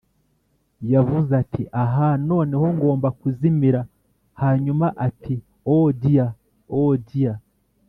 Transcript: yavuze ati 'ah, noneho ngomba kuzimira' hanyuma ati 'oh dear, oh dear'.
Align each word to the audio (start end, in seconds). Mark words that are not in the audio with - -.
yavuze 0.93 1.31
ati 1.41 1.63
'ah, 1.83 2.01
noneho 2.29 2.67
ngomba 2.77 3.07
kuzimira' 3.19 3.83
hanyuma 4.41 4.85
ati 5.07 5.35
'oh 5.69 5.87
dear, 6.01 6.29
oh 6.79 6.93
dear'. 7.07 7.39